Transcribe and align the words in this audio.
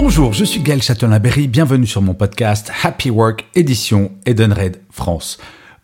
Bonjour, 0.00 0.32
je 0.32 0.44
suis 0.44 0.60
Gaël 0.60 0.80
Châtelain-Berry, 0.80 1.48
bienvenue 1.48 1.84
sur 1.84 2.02
mon 2.02 2.14
podcast 2.14 2.70
Happy 2.84 3.10
Work 3.10 3.44
édition 3.56 4.12
Edenred 4.26 4.80
France. 4.90 5.38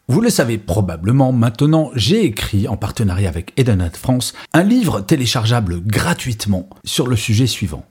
Vous 0.07 0.21
le 0.21 0.31
savez 0.31 0.57
probablement 0.57 1.33
maintenant, 1.33 1.91
j'ai 1.97 2.25
écrit 2.25 2.69
en 2.69 2.77
partenariat 2.77 3.29
avec 3.29 3.53
Edenred 3.57 3.97
France 3.97 4.33
un 4.53 4.63
livre 4.63 5.01
téléchargeable 5.01 5.81
gratuitement 5.81 6.69
sur 6.85 7.09
le 7.09 7.17
sujet 7.17 7.49
suivant. 7.49 7.85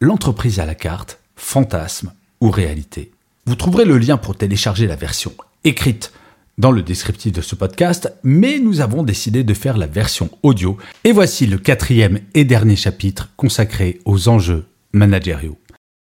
L'entreprise 0.00 0.60
à 0.60 0.64
la 0.64 0.74
carte, 0.74 1.18
fantasme 1.36 2.14
ou 2.40 2.50
réalité. 2.50 3.12
Vous 3.44 3.54
trouverez 3.54 3.84
le 3.84 3.98
lien 3.98 4.16
pour 4.16 4.34
télécharger 4.34 4.86
la 4.86 4.96
version 4.96 5.34
écrite 5.64 6.10
dans 6.56 6.70
le 6.70 6.80
descriptif 6.80 7.32
de 7.32 7.42
ce 7.42 7.54
podcast, 7.54 8.10
mais 8.22 8.60
nous 8.60 8.80
avons 8.80 9.02
décidé 9.02 9.44
de 9.44 9.52
faire 9.52 9.76
la 9.76 9.86
version 9.86 10.30
audio. 10.42 10.78
Et 11.04 11.12
voici 11.12 11.46
le 11.46 11.58
quatrième 11.58 12.20
et 12.32 12.46
dernier 12.46 12.76
chapitre 12.76 13.28
consacré 13.36 14.00
aux 14.06 14.30
enjeux 14.30 14.64
managériaux. 14.94 15.58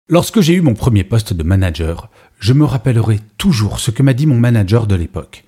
Lorsque 0.07 0.39
j'ai 0.39 0.53
eu 0.53 0.61
mon 0.61 0.75
premier 0.75 1.03
poste 1.03 1.33
de 1.33 1.41
manager, 1.41 2.11
je 2.39 2.53
me 2.53 2.63
rappellerai 2.63 3.19
toujours 3.39 3.79
ce 3.79 3.89
que 3.89 4.03
m'a 4.03 4.13
dit 4.13 4.27
mon 4.27 4.39
manager 4.39 4.85
de 4.85 4.93
l'époque. 4.93 5.45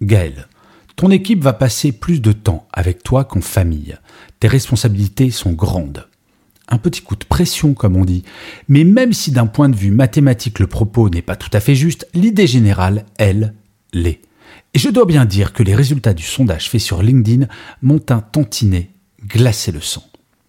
Gaël, 0.00 0.48
ton 0.96 1.12
équipe 1.12 1.40
va 1.40 1.52
passer 1.52 1.92
plus 1.92 2.20
de 2.20 2.32
temps 2.32 2.66
avec 2.72 3.04
toi 3.04 3.24
qu'en 3.24 3.40
famille. 3.40 3.96
Tes 4.40 4.48
responsabilités 4.48 5.30
sont 5.30 5.52
grandes. 5.52 6.08
Un 6.66 6.78
petit 6.78 7.02
coup 7.02 7.14
de 7.14 7.24
pression, 7.24 7.74
comme 7.74 7.96
on 7.96 8.04
dit. 8.04 8.24
Mais 8.66 8.82
même 8.82 9.12
si 9.12 9.30
d'un 9.30 9.46
point 9.46 9.68
de 9.68 9.76
vue 9.76 9.92
mathématique 9.92 10.58
le 10.58 10.66
propos 10.66 11.08
n'est 11.08 11.22
pas 11.22 11.36
tout 11.36 11.50
à 11.52 11.60
fait 11.60 11.76
juste, 11.76 12.08
l'idée 12.12 12.48
générale, 12.48 13.06
elle, 13.18 13.54
l'est. 13.92 14.20
Et 14.74 14.80
je 14.80 14.88
dois 14.88 15.06
bien 15.06 15.26
dire 15.26 15.52
que 15.52 15.62
les 15.62 15.76
résultats 15.76 16.14
du 16.14 16.24
sondage 16.24 16.68
fait 16.68 16.80
sur 16.80 17.04
LinkedIn 17.04 17.46
m'ont 17.82 18.02
un 18.08 18.20
tantinet 18.20 18.90
glacé 19.28 19.70
le 19.70 19.80
sang. 19.80 20.02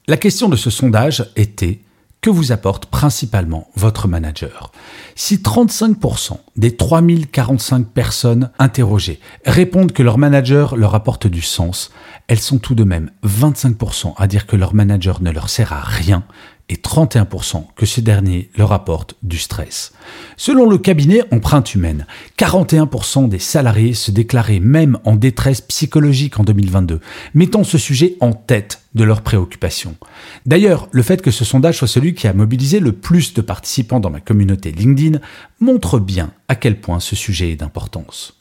La 0.08 0.18
question 0.18 0.50
de 0.50 0.56
ce 0.56 0.72
sondage 0.72 1.32
était 1.36 1.82
que 2.24 2.30
vous 2.30 2.54
apporte 2.54 2.86
principalement 2.86 3.68
votre 3.76 4.08
manager. 4.08 4.72
Si 5.14 5.36
35% 5.36 6.38
des 6.56 6.76
3045 6.76 7.86
personnes 7.86 8.50
interrogées 8.60 9.20
répondent 9.46 9.92
que 9.92 10.04
leur 10.04 10.18
manager 10.18 10.78
leur 10.78 10.96
apporte 10.96 11.28
du 11.28 11.42
sens, 11.42 11.92
elles 12.28 12.40
sont 12.40 12.58
tout 12.58 12.76
de 12.76 12.84
même 12.84 13.12
25% 13.26 14.14
à 14.18 14.28
dire 14.28 14.48
que 14.48 14.56
leur 14.56 14.74
manager 14.74 15.22
ne 15.22 15.32
leur 15.32 15.50
sert 15.50 15.74
à 15.74 15.82
rien 15.82 16.24
et 16.70 16.76
31% 16.76 17.66
que 17.76 17.86
ce 17.86 18.00
dernier 18.00 18.50
leur 18.56 18.72
apporte 18.72 19.16
du 19.22 19.38
stress. 19.38 19.92
Selon 20.38 20.70
le 20.70 20.78
cabinet 20.78 21.22
Empreinte 21.32 21.76
Humaine, 21.76 22.08
41% 22.38 23.28
des 23.28 23.40
salariés 23.40 23.94
se 23.94 24.12
déclaraient 24.12 24.62
même 24.62 24.98
en 25.04 25.16
détresse 25.16 25.62
psychologique 25.62 26.40
en 26.40 26.44
2022, 26.44 27.02
mettant 27.34 27.64
ce 27.64 27.78
sujet 27.78 28.16
en 28.22 28.32
tête 28.32 28.82
de 28.96 29.04
leurs 29.04 29.22
préoccupations. 29.22 29.98
D'ailleurs, 30.46 30.88
le 30.92 31.04
fait 31.04 31.22
que 31.22 31.32
ce 31.32 31.44
sondage 31.44 31.78
soit 31.78 31.88
celui 31.88 32.14
qui 32.14 32.28
a 32.28 32.34
mobilisé 32.34 32.80
le 32.80 32.94
plus 32.94 33.34
de 33.34 33.42
participants 33.42 34.00
dans 34.00 34.10
ma 34.10 34.22
communauté 34.22 34.72
LinkedIn 34.72 35.20
montre 35.60 36.00
bien 36.00 36.32
à 36.48 36.56
quel 36.56 36.80
point 36.80 37.02
ce 37.02 37.16
sujet 37.16 37.52
est 37.52 37.58
d'importance. 37.58 38.40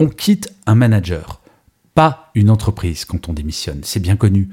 On 0.00 0.08
quitte 0.08 0.52
un 0.66 0.74
manager, 0.74 1.40
pas 1.94 2.30
une 2.34 2.50
entreprise 2.50 3.04
quand 3.04 3.28
on 3.28 3.32
démissionne, 3.32 3.80
c'est 3.82 4.00
bien 4.00 4.16
connu. 4.16 4.48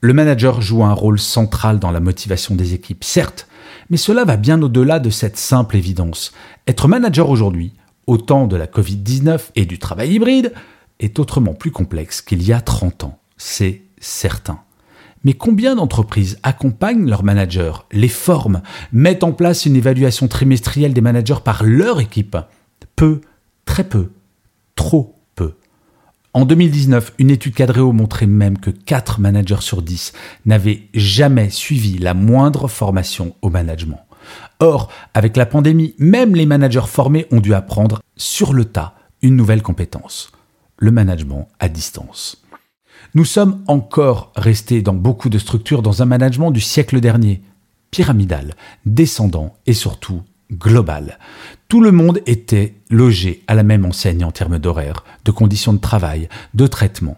Le 0.00 0.12
manager 0.12 0.60
joue 0.60 0.84
un 0.84 0.92
rôle 0.92 1.18
central 1.18 1.78
dans 1.78 1.90
la 1.90 2.00
motivation 2.00 2.54
des 2.54 2.74
équipes, 2.74 3.04
certes, 3.04 3.46
mais 3.90 3.96
cela 3.96 4.24
va 4.24 4.36
bien 4.36 4.60
au-delà 4.62 4.98
de 4.98 5.10
cette 5.10 5.36
simple 5.36 5.76
évidence. 5.76 6.32
Être 6.66 6.88
manager 6.88 7.30
aujourd'hui, 7.30 7.74
au 8.06 8.16
temps 8.16 8.46
de 8.46 8.56
la 8.56 8.66
Covid-19 8.66 9.50
et 9.56 9.66
du 9.66 9.78
travail 9.78 10.14
hybride, 10.14 10.52
est 10.98 11.18
autrement 11.18 11.54
plus 11.54 11.70
complexe 11.70 12.22
qu'il 12.22 12.42
y 12.42 12.52
a 12.52 12.60
30 12.60 13.04
ans, 13.04 13.18
c'est 13.36 13.82
certain. 14.00 14.60
Mais 15.22 15.34
combien 15.34 15.76
d'entreprises 15.76 16.38
accompagnent 16.42 17.08
leurs 17.08 17.24
managers, 17.24 17.72
les 17.92 18.08
forment, 18.08 18.62
mettent 18.92 19.22
en 19.22 19.32
place 19.32 19.66
une 19.66 19.76
évaluation 19.76 20.28
trimestrielle 20.28 20.94
des 20.94 21.02
managers 21.02 21.42
par 21.44 21.62
leur 21.62 22.00
équipe? 22.00 22.38
Peu, 22.96 23.20
très 23.66 23.84
peu, 23.84 24.10
trop 24.76 25.19
en 26.32 26.44
2019, 26.44 27.14
une 27.18 27.30
étude 27.30 27.54
Cadréo 27.54 27.92
montrait 27.92 28.26
même 28.26 28.58
que 28.58 28.70
4 28.70 29.20
managers 29.20 29.60
sur 29.60 29.82
10 29.82 30.12
n'avaient 30.46 30.82
jamais 30.94 31.50
suivi 31.50 31.98
la 31.98 32.14
moindre 32.14 32.68
formation 32.68 33.34
au 33.42 33.50
management. 33.50 34.00
Or, 34.60 34.90
avec 35.12 35.36
la 35.36 35.46
pandémie, 35.46 35.94
même 35.98 36.36
les 36.36 36.46
managers 36.46 36.86
formés 36.86 37.26
ont 37.32 37.40
dû 37.40 37.52
apprendre 37.52 38.00
sur 38.16 38.52
le 38.52 38.64
tas 38.64 38.94
une 39.22 39.34
nouvelle 39.34 39.62
compétence, 39.62 40.30
le 40.76 40.92
management 40.92 41.48
à 41.58 41.68
distance. 41.68 42.44
Nous 43.14 43.24
sommes 43.24 43.64
encore 43.66 44.32
restés 44.36 44.82
dans 44.82 44.94
beaucoup 44.94 45.30
de 45.30 45.38
structures 45.38 45.82
dans 45.82 46.00
un 46.02 46.06
management 46.06 46.52
du 46.52 46.60
siècle 46.60 47.00
dernier, 47.00 47.42
pyramidal, 47.90 48.54
descendant 48.86 49.56
et 49.66 49.72
surtout 49.72 50.22
global. 50.52 51.18
Tout 51.68 51.80
le 51.80 51.92
monde 51.92 52.20
était 52.26 52.74
logé 52.90 53.42
à 53.46 53.54
la 53.54 53.62
même 53.62 53.84
enseigne 53.84 54.24
en 54.24 54.30
termes 54.30 54.58
d'horaire, 54.58 55.04
de 55.24 55.30
conditions 55.30 55.72
de 55.72 55.78
travail, 55.78 56.28
de 56.54 56.66
traitement. 56.66 57.16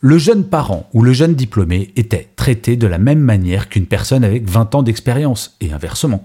Le 0.00 0.18
jeune 0.18 0.44
parent 0.44 0.88
ou 0.92 1.02
le 1.02 1.12
jeune 1.12 1.34
diplômé 1.34 1.92
était 1.96 2.28
traité 2.36 2.76
de 2.76 2.86
la 2.86 2.98
même 2.98 3.18
manière 3.18 3.68
qu'une 3.68 3.86
personne 3.86 4.22
avec 4.22 4.48
20 4.48 4.76
ans 4.76 4.82
d'expérience, 4.82 5.56
et 5.60 5.72
inversement. 5.72 6.24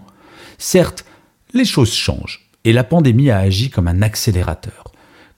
Certes, 0.59 1.05
les 1.53 1.65
choses 1.65 1.93
changent, 1.93 2.47
et 2.65 2.73
la 2.73 2.83
pandémie 2.83 3.31
a 3.31 3.39
agi 3.39 3.69
comme 3.69 3.87
un 3.87 4.03
accélérateur. 4.03 4.91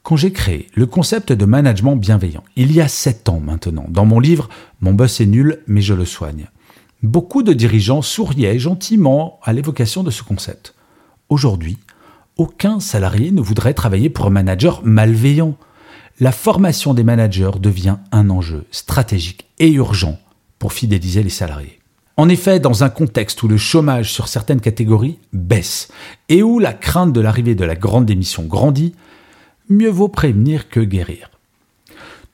Quand 0.03 0.17
j'ai 0.17 0.31
créé 0.31 0.67
le 0.75 0.85
concept 0.85 1.31
de 1.31 1.45
management 1.45 1.95
bienveillant, 1.95 2.43
il 2.55 2.71
y 2.71 2.81
a 2.81 2.87
7 2.87 3.29
ans 3.29 3.39
maintenant, 3.39 3.85
dans 3.89 4.05
mon 4.05 4.19
livre 4.19 4.49
Mon 4.81 4.93
boss 4.93 5.21
est 5.21 5.25
nul, 5.25 5.61
mais 5.65 5.81
je 5.81 5.93
le 5.93 6.05
soigne, 6.05 6.47
beaucoup 7.01 7.41
de 7.41 7.53
dirigeants 7.53 8.01
souriaient 8.01 8.59
gentiment 8.59 9.39
à 9.43 9.53
l'évocation 9.53 10.03
de 10.03 10.11
ce 10.11 10.23
concept. 10.23 10.74
Aujourd'hui, 11.29 11.77
aucun 12.37 12.79
salarié 12.79 13.31
ne 13.31 13.41
voudrait 13.41 13.73
travailler 13.73 14.09
pour 14.09 14.25
un 14.27 14.31
manager 14.31 14.81
malveillant. 14.83 15.55
La 16.19 16.31
formation 16.31 16.93
des 16.93 17.03
managers 17.03 17.59
devient 17.59 17.97
un 18.11 18.29
enjeu 18.29 18.65
stratégique 18.71 19.45
et 19.59 19.71
urgent 19.71 20.19
pour 20.59 20.73
fidéliser 20.73 21.23
les 21.23 21.29
salariés. 21.29 21.79
En 22.17 22.29
effet, 22.29 22.59
dans 22.59 22.83
un 22.83 22.89
contexte 22.89 23.41
où 23.43 23.47
le 23.47 23.57
chômage 23.57 24.11
sur 24.11 24.27
certaines 24.27 24.61
catégories 24.61 25.19
baisse 25.33 25.89
et 26.29 26.43
où 26.43 26.59
la 26.59 26.73
crainte 26.73 27.11
de 27.11 27.21
l'arrivée 27.21 27.55
de 27.55 27.65
la 27.65 27.75
grande 27.75 28.05
démission 28.05 28.43
grandit, 28.43 28.93
mieux 29.69 29.89
vaut 29.89 30.07
prévenir 30.07 30.69
que 30.69 30.79
guérir. 30.79 31.29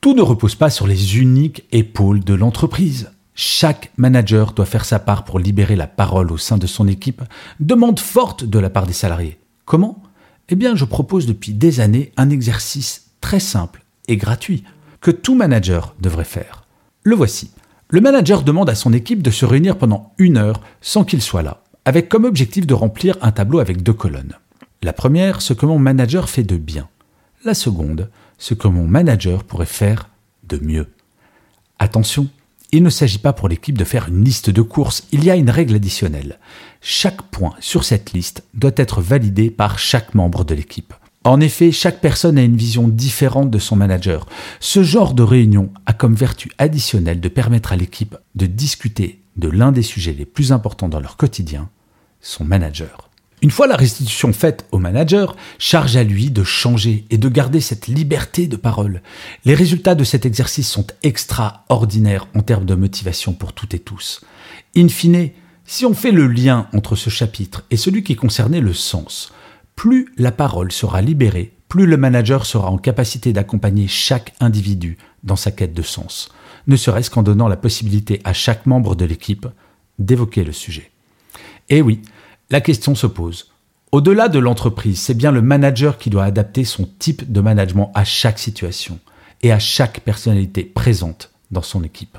Tout 0.00 0.14
ne 0.14 0.22
repose 0.22 0.56
pas 0.56 0.70
sur 0.70 0.88
les 0.88 1.18
uniques 1.18 1.64
épaules 1.72 2.24
de 2.24 2.34
l'entreprise. 2.34 3.11
Chaque 3.34 3.90
manager 3.96 4.52
doit 4.52 4.66
faire 4.66 4.84
sa 4.84 4.98
part 4.98 5.24
pour 5.24 5.38
libérer 5.38 5.76
la 5.76 5.86
parole 5.86 6.30
au 6.30 6.36
sein 6.36 6.58
de 6.58 6.66
son 6.66 6.86
équipe, 6.86 7.22
demande 7.60 7.98
forte 7.98 8.44
de 8.44 8.58
la 8.58 8.70
part 8.70 8.86
des 8.86 8.92
salariés. 8.92 9.38
Comment? 9.64 10.02
Eh 10.48 10.54
bien, 10.54 10.76
je 10.76 10.84
propose 10.84 11.26
depuis 11.26 11.54
des 11.54 11.80
années 11.80 12.12
un 12.16 12.28
exercice 12.28 13.12
très 13.20 13.40
simple 13.40 13.82
et 14.08 14.16
gratuit 14.16 14.64
que 15.00 15.10
tout 15.10 15.34
manager 15.34 15.94
devrait 16.00 16.24
faire. 16.24 16.64
Le 17.04 17.16
voici. 17.16 17.50
Le 17.88 18.00
manager 18.00 18.42
demande 18.42 18.70
à 18.70 18.74
son 18.74 18.92
équipe 18.92 19.22
de 19.22 19.30
se 19.30 19.44
réunir 19.46 19.78
pendant 19.78 20.12
une 20.18 20.36
heure 20.36 20.60
sans 20.80 21.04
qu'il 21.04 21.22
soit 21.22 21.42
là, 21.42 21.62
avec 21.84 22.08
comme 22.08 22.24
objectif 22.24 22.66
de 22.66 22.74
remplir 22.74 23.16
un 23.22 23.32
tableau 23.32 23.60
avec 23.60 23.82
deux 23.82 23.92
colonnes. 23.92 24.34
La 24.82 24.92
première, 24.92 25.42
ce 25.42 25.52
que 25.52 25.66
mon 25.66 25.78
manager 25.78 26.28
fait 26.28 26.42
de 26.42 26.56
bien. 26.56 26.88
La 27.44 27.54
seconde, 27.54 28.10
ce 28.38 28.54
que 28.54 28.68
mon 28.68 28.86
manager 28.86 29.44
pourrait 29.44 29.66
faire 29.66 30.08
de 30.44 30.58
mieux. 30.58 30.88
Attention, 31.78 32.28
il 32.72 32.82
ne 32.82 32.90
s'agit 32.90 33.18
pas 33.18 33.34
pour 33.34 33.48
l'équipe 33.48 33.76
de 33.76 33.84
faire 33.84 34.08
une 34.08 34.24
liste 34.24 34.50
de 34.50 34.62
courses, 34.62 35.06
il 35.12 35.24
y 35.24 35.30
a 35.30 35.36
une 35.36 35.50
règle 35.50 35.74
additionnelle. 35.74 36.38
Chaque 36.80 37.22
point 37.22 37.54
sur 37.60 37.84
cette 37.84 38.12
liste 38.12 38.44
doit 38.54 38.72
être 38.76 39.02
validé 39.02 39.50
par 39.50 39.78
chaque 39.78 40.14
membre 40.14 40.44
de 40.44 40.54
l'équipe. 40.54 40.94
En 41.24 41.40
effet, 41.40 41.70
chaque 41.70 42.00
personne 42.00 42.38
a 42.38 42.42
une 42.42 42.56
vision 42.56 42.88
différente 42.88 43.50
de 43.50 43.58
son 43.60 43.76
manager. 43.76 44.26
Ce 44.58 44.82
genre 44.82 45.14
de 45.14 45.22
réunion 45.22 45.70
a 45.86 45.92
comme 45.92 46.14
vertu 46.14 46.50
additionnelle 46.58 47.20
de 47.20 47.28
permettre 47.28 47.72
à 47.72 47.76
l'équipe 47.76 48.16
de 48.34 48.46
discuter 48.46 49.22
de 49.36 49.48
l'un 49.48 49.70
des 49.70 49.82
sujets 49.82 50.14
les 50.14 50.24
plus 50.24 50.50
importants 50.50 50.88
dans 50.88 50.98
leur 50.98 51.16
quotidien, 51.16 51.68
son 52.20 52.44
manager. 52.44 53.11
Une 53.42 53.50
fois 53.50 53.66
la 53.66 53.74
restitution 53.74 54.32
faite 54.32 54.66
au 54.70 54.78
manager, 54.78 55.34
charge 55.58 55.96
à 55.96 56.04
lui 56.04 56.30
de 56.30 56.44
changer 56.44 57.04
et 57.10 57.18
de 57.18 57.28
garder 57.28 57.60
cette 57.60 57.88
liberté 57.88 58.46
de 58.46 58.54
parole. 58.54 59.02
Les 59.44 59.54
résultats 59.54 59.96
de 59.96 60.04
cet 60.04 60.24
exercice 60.24 60.70
sont 60.70 60.86
extraordinaires 61.02 62.28
en 62.36 62.42
termes 62.42 62.66
de 62.66 62.76
motivation 62.76 63.32
pour 63.32 63.52
toutes 63.52 63.74
et 63.74 63.80
tous. 63.80 64.24
In 64.76 64.86
fine, 64.86 65.30
si 65.64 65.84
on 65.84 65.92
fait 65.92 66.12
le 66.12 66.28
lien 66.28 66.68
entre 66.72 66.94
ce 66.94 67.10
chapitre 67.10 67.64
et 67.72 67.76
celui 67.76 68.04
qui 68.04 68.14
concernait 68.14 68.60
le 68.60 68.72
sens, 68.72 69.32
plus 69.74 70.12
la 70.16 70.30
parole 70.30 70.70
sera 70.70 71.02
libérée, 71.02 71.52
plus 71.68 71.86
le 71.86 71.96
manager 71.96 72.46
sera 72.46 72.70
en 72.70 72.78
capacité 72.78 73.32
d'accompagner 73.32 73.88
chaque 73.88 74.34
individu 74.38 74.98
dans 75.24 75.36
sa 75.36 75.50
quête 75.50 75.74
de 75.74 75.82
sens, 75.82 76.28
ne 76.68 76.76
serait-ce 76.76 77.10
qu'en 77.10 77.24
donnant 77.24 77.48
la 77.48 77.56
possibilité 77.56 78.20
à 78.22 78.34
chaque 78.34 78.66
membre 78.66 78.94
de 78.94 79.04
l'équipe 79.04 79.48
d'évoquer 79.98 80.44
le 80.44 80.52
sujet. 80.52 80.92
Et 81.68 81.82
oui, 81.82 82.02
la 82.50 82.60
question 82.60 82.94
se 82.94 83.06
pose. 83.06 83.50
Au-delà 83.92 84.28
de 84.28 84.38
l'entreprise, 84.38 85.00
c'est 85.00 85.14
bien 85.14 85.32
le 85.32 85.42
manager 85.42 85.98
qui 85.98 86.10
doit 86.10 86.24
adapter 86.24 86.64
son 86.64 86.88
type 86.98 87.30
de 87.30 87.40
management 87.40 87.90
à 87.94 88.04
chaque 88.04 88.38
situation 88.38 88.98
et 89.42 89.52
à 89.52 89.58
chaque 89.58 90.00
personnalité 90.00 90.64
présente 90.64 91.30
dans 91.50 91.62
son 91.62 91.84
équipe. 91.84 92.18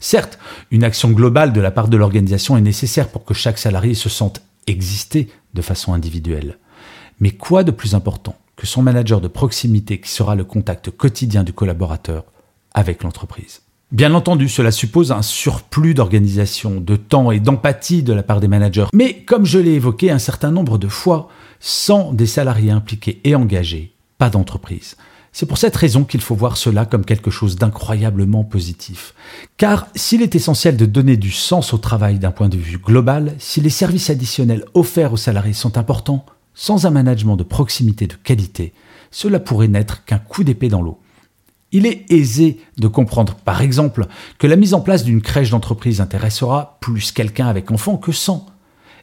Certes, 0.00 0.38
une 0.70 0.84
action 0.84 1.10
globale 1.10 1.52
de 1.52 1.60
la 1.60 1.70
part 1.70 1.88
de 1.88 1.96
l'organisation 1.96 2.56
est 2.56 2.62
nécessaire 2.62 3.08
pour 3.08 3.24
que 3.24 3.34
chaque 3.34 3.58
salarié 3.58 3.94
se 3.94 4.08
sente 4.08 4.42
exister 4.66 5.28
de 5.54 5.62
façon 5.62 5.92
individuelle. 5.92 6.58
Mais 7.20 7.30
quoi 7.30 7.64
de 7.64 7.70
plus 7.70 7.94
important 7.94 8.36
que 8.56 8.66
son 8.66 8.82
manager 8.82 9.20
de 9.20 9.28
proximité 9.28 10.00
qui 10.00 10.10
sera 10.10 10.34
le 10.34 10.44
contact 10.44 10.90
quotidien 10.90 11.42
du 11.42 11.52
collaborateur 11.52 12.24
avec 12.74 13.02
l'entreprise? 13.02 13.62
Bien 13.90 14.12
entendu, 14.12 14.50
cela 14.50 14.70
suppose 14.70 15.12
un 15.12 15.22
surplus 15.22 15.94
d'organisation, 15.94 16.78
de 16.78 16.96
temps 16.96 17.30
et 17.30 17.40
d'empathie 17.40 18.02
de 18.02 18.12
la 18.12 18.22
part 18.22 18.38
des 18.38 18.46
managers. 18.46 18.84
Mais 18.92 19.22
comme 19.22 19.46
je 19.46 19.58
l'ai 19.58 19.72
évoqué 19.72 20.10
un 20.10 20.18
certain 20.18 20.50
nombre 20.50 20.76
de 20.76 20.88
fois, 20.88 21.28
sans 21.58 22.12
des 22.12 22.26
salariés 22.26 22.70
impliqués 22.70 23.18
et 23.24 23.34
engagés, 23.34 23.94
pas 24.18 24.28
d'entreprise. 24.28 24.96
C'est 25.32 25.46
pour 25.46 25.56
cette 25.56 25.76
raison 25.76 26.04
qu'il 26.04 26.20
faut 26.20 26.34
voir 26.34 26.58
cela 26.58 26.84
comme 26.84 27.06
quelque 27.06 27.30
chose 27.30 27.56
d'incroyablement 27.56 28.44
positif. 28.44 29.14
Car 29.56 29.88
s'il 29.94 30.20
est 30.20 30.34
essentiel 30.34 30.76
de 30.76 30.84
donner 30.84 31.16
du 31.16 31.30
sens 31.30 31.72
au 31.72 31.78
travail 31.78 32.18
d'un 32.18 32.30
point 32.30 32.50
de 32.50 32.58
vue 32.58 32.78
global, 32.78 33.36
si 33.38 33.62
les 33.62 33.70
services 33.70 34.10
additionnels 34.10 34.66
offerts 34.74 35.14
aux 35.14 35.16
salariés 35.18 35.54
sont 35.54 35.78
importants, 35.78 36.26
sans 36.54 36.84
un 36.84 36.90
management 36.90 37.36
de 37.36 37.42
proximité 37.42 38.06
de 38.06 38.14
qualité, 38.14 38.74
cela 39.10 39.40
pourrait 39.40 39.68
n'être 39.68 40.04
qu'un 40.04 40.18
coup 40.18 40.44
d'épée 40.44 40.68
dans 40.68 40.82
l'eau. 40.82 40.98
Il 41.72 41.86
est 41.86 42.10
aisé 42.10 42.60
de 42.78 42.88
comprendre, 42.88 43.34
par 43.34 43.60
exemple, 43.60 44.06
que 44.38 44.46
la 44.46 44.56
mise 44.56 44.74
en 44.74 44.80
place 44.80 45.04
d'une 45.04 45.20
crèche 45.20 45.50
d'entreprise 45.50 46.00
intéressera 46.00 46.78
plus 46.80 47.12
quelqu'un 47.12 47.46
avec 47.46 47.70
enfant 47.70 47.96
que 47.98 48.12
sans. 48.12 48.46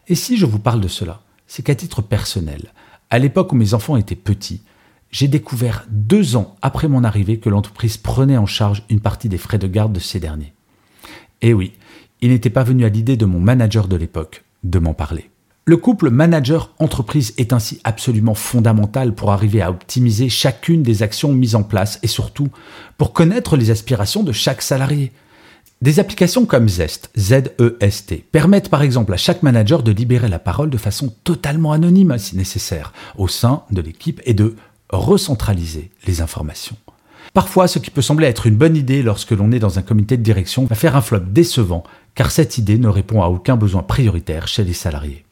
Et 0.07 0.15
si 0.15 0.37
je 0.37 0.45
vous 0.45 0.59
parle 0.59 0.81
de 0.81 0.87
cela, 0.87 1.21
c'est 1.47 1.63
qu'à 1.63 1.75
titre 1.75 2.01
personnel, 2.01 2.73
à 3.09 3.19
l'époque 3.19 3.51
où 3.51 3.55
mes 3.55 3.73
enfants 3.73 3.97
étaient 3.97 4.15
petits, 4.15 4.61
j'ai 5.11 5.27
découvert 5.27 5.85
deux 5.89 6.35
ans 6.35 6.55
après 6.61 6.87
mon 6.87 7.03
arrivée 7.03 7.39
que 7.39 7.49
l'entreprise 7.49 7.97
prenait 7.97 8.37
en 8.37 8.45
charge 8.45 8.83
une 8.89 8.99
partie 8.99 9.29
des 9.29 9.37
frais 9.37 9.59
de 9.59 9.67
garde 9.67 9.93
de 9.93 9.99
ces 9.99 10.19
derniers. 10.19 10.53
Et 11.41 11.53
oui, 11.53 11.73
il 12.21 12.29
n'était 12.29 12.49
pas 12.49 12.63
venu 12.63 12.85
à 12.85 12.89
l'idée 12.89 13.17
de 13.17 13.25
mon 13.25 13.39
manager 13.39 13.87
de 13.87 13.95
l'époque 13.95 14.43
de 14.63 14.79
m'en 14.79 14.93
parler. 14.93 15.29
Le 15.67 15.77
couple 15.77 16.11
manager-entreprise 16.11 17.33
est 17.39 17.51
ainsi 17.51 17.79
absolument 17.83 18.35
fondamental 18.35 19.15
pour 19.15 19.31
arriver 19.31 19.63
à 19.63 19.71
optimiser 19.71 20.29
chacune 20.29 20.83
des 20.83 21.01
actions 21.01 21.33
mises 21.33 21.55
en 21.55 21.63
place 21.63 21.97
et 22.03 22.07
surtout 22.07 22.49
pour 22.99 23.13
connaître 23.13 23.57
les 23.57 23.71
aspirations 23.71 24.21
de 24.21 24.31
chaque 24.31 24.61
salarié. 24.61 25.11
Des 25.81 25.99
applications 25.99 26.45
comme 26.45 26.69
Zest, 26.69 27.09
Z-E-S-T, 27.17 28.25
permettent 28.31 28.69
par 28.69 28.83
exemple 28.83 29.11
à 29.11 29.17
chaque 29.17 29.41
manager 29.41 29.81
de 29.81 29.91
libérer 29.91 30.27
la 30.27 30.37
parole 30.37 30.69
de 30.69 30.77
façon 30.77 31.11
totalement 31.23 31.71
anonyme 31.71 32.15
si 32.19 32.37
nécessaire 32.37 32.93
au 33.17 33.27
sein 33.27 33.63
de 33.71 33.81
l'équipe 33.81 34.21
et 34.25 34.35
de 34.35 34.55
recentraliser 34.91 35.89
les 36.05 36.21
informations. 36.21 36.77
Parfois, 37.33 37.67
ce 37.67 37.79
qui 37.79 37.89
peut 37.89 38.03
sembler 38.03 38.27
être 38.27 38.45
une 38.45 38.55
bonne 38.55 38.77
idée 38.77 39.01
lorsque 39.01 39.31
l'on 39.31 39.51
est 39.51 39.57
dans 39.57 39.79
un 39.79 39.81
comité 39.81 40.15
de 40.15 40.21
direction 40.21 40.65
va 40.65 40.75
faire 40.75 40.95
un 40.95 41.01
flop 41.01 41.21
décevant 41.21 41.83
car 42.13 42.29
cette 42.29 42.59
idée 42.59 42.77
ne 42.77 42.87
répond 42.87 43.23
à 43.23 43.29
aucun 43.29 43.55
besoin 43.55 43.81
prioritaire 43.81 44.47
chez 44.47 44.63
les 44.63 44.73
salariés. 44.73 45.25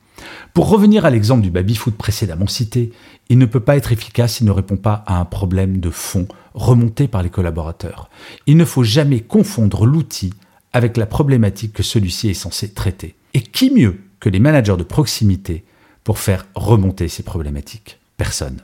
Pour 0.54 0.70
revenir 0.70 1.06
à 1.06 1.10
l'exemple 1.10 1.42
du 1.42 1.52
baby-foot 1.52 1.96
précédemment 1.96 2.48
cité, 2.48 2.92
il 3.30 3.38
ne 3.38 3.46
peut 3.46 3.60
pas 3.60 3.78
être 3.78 3.92
efficace 3.92 4.36
s'il 4.36 4.46
ne 4.46 4.52
répond 4.52 4.78
pas 4.78 5.04
à 5.08 5.20
un 5.20 5.26
problème 5.26 5.80
de 5.80 5.90
fond 5.90 6.28
remonté 6.54 7.08
par 7.08 7.24
les 7.24 7.30
collaborateurs. 7.30 8.10
Il 8.48 8.58
ne 8.58 8.66
faut 8.66 8.84
jamais 8.84 9.22
confondre 9.22 9.86
l'outil 9.86 10.34
avec 10.74 10.98
la 10.98 11.06
problématique 11.06 11.74
que 11.74 11.84
celui-ci 11.84 12.30
est 12.30 12.34
censé 12.34 12.74
traiter. 12.74 13.16
Et 13.34 13.42
qui 13.42 13.72
mieux 13.72 14.02
que 14.20 14.30
les 14.30 14.40
managers 14.40 14.78
de 14.78 14.84
proximité 14.84 15.64
pour 16.04 16.20
faire 16.20 16.46
remonter 16.56 17.08
ces 17.08 17.24
problématiques? 17.24 18.00
Personne. 18.18 18.62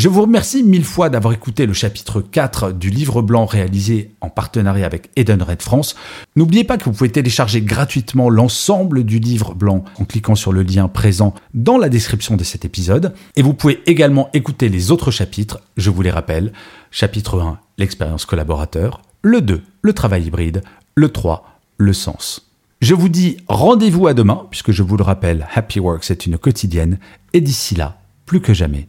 Je 0.00 0.08
vous 0.08 0.22
remercie 0.22 0.62
mille 0.62 0.86
fois 0.86 1.10
d'avoir 1.10 1.34
écouté 1.34 1.66
le 1.66 1.74
chapitre 1.74 2.22
4 2.22 2.72
du 2.72 2.88
livre 2.88 3.20
blanc 3.20 3.44
réalisé 3.44 4.14
en 4.22 4.30
partenariat 4.30 4.86
avec 4.86 5.10
Edenred 5.14 5.60
France. 5.60 5.94
N'oubliez 6.36 6.64
pas 6.64 6.78
que 6.78 6.84
vous 6.84 6.92
pouvez 6.92 7.12
télécharger 7.12 7.60
gratuitement 7.60 8.30
l'ensemble 8.30 9.04
du 9.04 9.18
livre 9.18 9.54
blanc 9.54 9.84
en 9.98 10.06
cliquant 10.06 10.36
sur 10.36 10.54
le 10.54 10.62
lien 10.62 10.88
présent 10.88 11.34
dans 11.52 11.76
la 11.76 11.90
description 11.90 12.38
de 12.38 12.44
cet 12.44 12.64
épisode. 12.64 13.12
Et 13.36 13.42
vous 13.42 13.52
pouvez 13.52 13.82
également 13.84 14.30
écouter 14.32 14.70
les 14.70 14.90
autres 14.90 15.10
chapitres, 15.10 15.60
je 15.76 15.90
vous 15.90 16.00
les 16.00 16.10
rappelle. 16.10 16.54
Chapitre 16.90 17.38
1, 17.38 17.58
l'expérience 17.76 18.24
collaborateur. 18.24 19.02
Le 19.20 19.42
2, 19.42 19.60
le 19.82 19.92
travail 19.92 20.28
hybride. 20.28 20.62
Le 20.94 21.10
3, 21.10 21.60
le 21.76 21.92
sens. 21.92 22.50
Je 22.80 22.94
vous 22.94 23.10
dis 23.10 23.36
rendez-vous 23.48 24.06
à 24.06 24.14
demain, 24.14 24.46
puisque 24.48 24.72
je 24.72 24.82
vous 24.82 24.96
le 24.96 25.04
rappelle, 25.04 25.46
Happy 25.54 25.78
Work 25.78 26.04
c'est 26.04 26.24
une 26.24 26.38
quotidienne. 26.38 26.98
Et 27.34 27.42
d'ici 27.42 27.74
là, 27.74 28.00
plus 28.24 28.40
que 28.40 28.54
jamais, 28.54 28.88